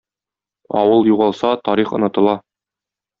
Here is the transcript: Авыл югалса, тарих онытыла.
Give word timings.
Авыл 0.79 1.01
югалса, 1.13 1.51
тарих 1.65 1.89
онытыла. 1.95 2.35